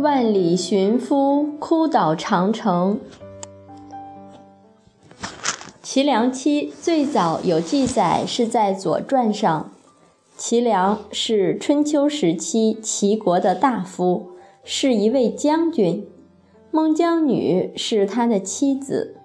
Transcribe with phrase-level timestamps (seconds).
[0.00, 2.98] 万里寻夫，哭倒长城。
[5.82, 9.70] 齐梁妻最早有记载是在《左传》上。
[10.38, 14.30] 齐梁是春秋时期齐国的大夫，
[14.64, 16.08] 是一位将军。
[16.70, 19.16] 孟姜女是他的妻子。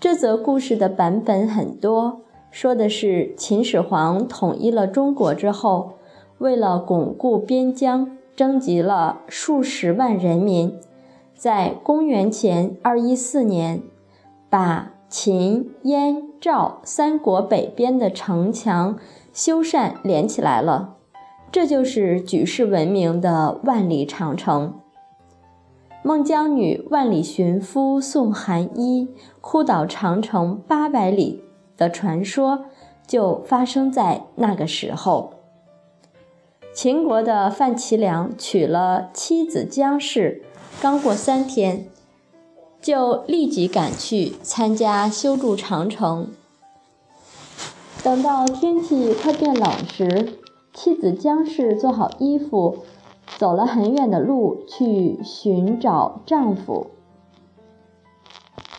[0.00, 5.98] 这则故事的版本很多，说的是秦始皇统一了中国之后，
[6.38, 10.78] 为了巩固边疆，征集了数十万人民，
[11.34, 13.82] 在公元前二一四年，
[14.48, 18.96] 把秦、燕、赵三国北边的城墙
[19.32, 20.94] 修缮连起来了，
[21.50, 24.74] 这就是举世闻名的万里长城。
[26.04, 29.08] 孟姜女万里寻夫送寒衣，
[29.40, 31.42] 哭倒长城八百里
[31.76, 32.66] 的传说
[33.04, 35.37] 就发生在那个时候。
[36.80, 40.44] 秦国的范齐良娶了妻子姜氏，
[40.80, 41.88] 刚过三天，
[42.80, 46.30] 就立即赶去参加修筑长城。
[48.04, 50.34] 等到天气快变冷时，
[50.72, 52.84] 妻子姜氏做好衣服。
[53.36, 56.86] 走了很远的路去寻找丈夫，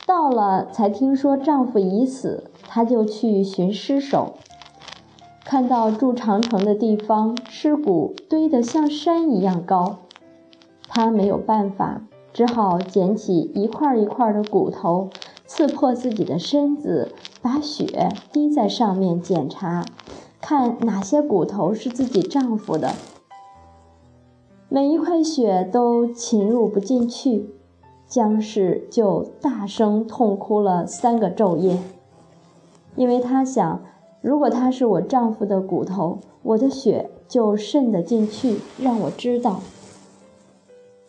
[0.05, 4.35] 到了才听说丈夫已死，她就去寻尸首。
[5.49, 9.97] 看到筑长城的地方，尸骨堆得像山一样高，
[10.87, 15.09] 她没有办法，只好捡起一块一块的骨头，
[15.47, 19.83] 刺破自己的身子，把血滴在上面检查，
[20.39, 22.91] 看哪些骨头是自己丈夫的。
[24.67, 27.49] 每一块血都侵入不进去，
[28.05, 31.79] 姜氏就大声痛哭了三个昼夜。
[32.95, 33.81] 因为她想，
[34.21, 39.61] 如果他是我丈夫的骨头，我的血就渗得进去，让我知道。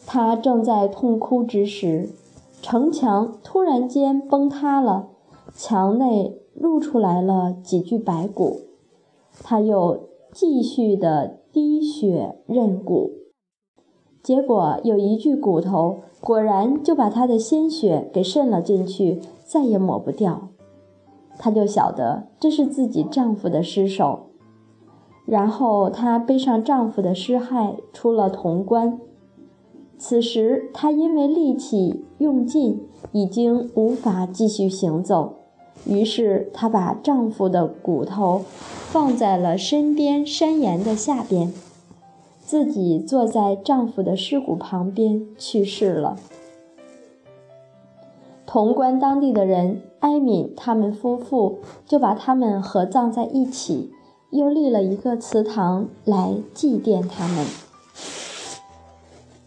[0.06, 2.08] 他正在痛哭之时，
[2.62, 5.08] 城墙突然间崩塌了，
[5.55, 8.61] 墙内露出来了几具白骨。
[9.42, 13.12] 他又继续的滴血认骨。
[14.23, 20.48] 结果有一具骨头，果然就把他的鲜血给渗了进去，再也抹不掉。
[21.42, 24.27] 她就晓得这是自己丈夫的尸首。
[25.24, 29.01] 然后她背上丈夫的尸骸出了潼关。
[29.96, 35.36] 此时她因为力气用尽，已经无法继续行走，
[35.86, 41.50] 于是她把丈夫的骨头放在了身边山岩的下边。
[42.42, 46.17] 自己坐在丈夫的尸骨旁边去世了。
[48.52, 53.92] 潼关当地的人艾敏他们夫妇，就把他们合葬在一起，
[54.30, 57.46] 又立了一个祠堂来祭奠他们。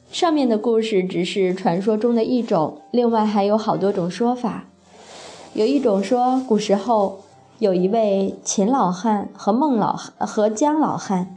[0.09, 4.67] 上面的故事只是传说中的一种，另外还有好多种说法。
[5.53, 7.19] 有一种说，古时候
[7.59, 11.35] 有一位秦老汉和孟老和姜老汉。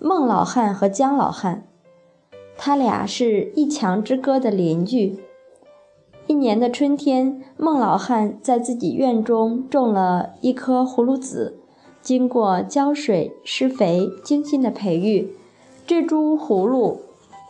[0.00, 1.62] 孟老汉和姜老汉，
[2.58, 5.20] 他俩是一墙之隔的邻居。
[6.30, 11.58] 一年的春天，孟老汉在自己院中种了一颗葫芦籽，
[12.00, 15.32] 经过浇水、施肥、精心的培育，
[15.88, 17.00] 这株葫芦，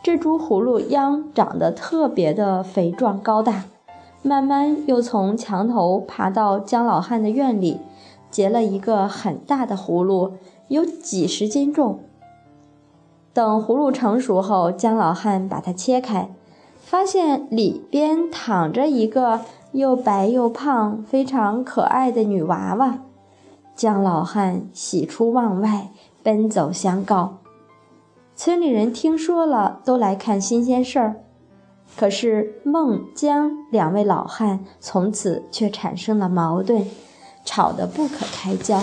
[0.01, 3.65] 这株葫芦秧长得特别的肥壮高大，
[4.23, 7.77] 慢慢又从墙头爬到姜老汉的院里，
[8.31, 10.31] 结了一个很大的葫芦，
[10.69, 11.99] 有几十斤重。
[13.31, 16.31] 等葫芦成熟后，姜老汉把它切开，
[16.91, 19.39] 发现里边躺着一个
[19.71, 22.99] 又白又胖、非常可爱的女娃娃。
[23.73, 25.87] 姜老汉喜出望外，
[26.21, 27.37] 奔走相告。
[28.35, 31.15] 村里人听说了，都来看新鲜事儿。
[31.95, 36.85] 可是孟姜两位老汉从此却产生了矛盾，
[37.45, 38.81] 吵得不可开交。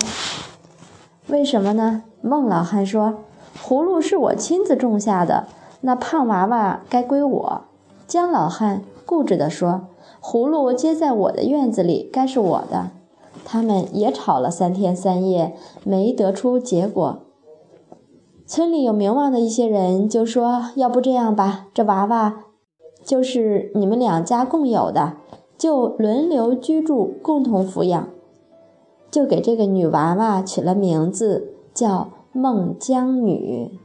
[1.26, 2.04] 为什么呢？
[2.22, 3.19] 孟老汉说。
[3.62, 5.49] 葫芦是我亲自种下的，
[5.82, 7.64] 那胖娃娃该归我。
[8.08, 9.88] 姜老汉固执地说
[10.20, 12.90] ：“葫芦接在我的院子里，该是我的。”
[13.44, 17.19] 他们也吵了三天三夜，没得出结果。
[18.46, 22.44] 村里有名望的一些人就说：“要不这样吧，这娃娃
[23.05, 25.19] 就是你们两家共有的，
[25.58, 28.08] 就轮流居住，共同抚养。”
[29.12, 32.08] 就给这个女娃娃取了名字，叫。
[32.31, 33.81] 孟姜女。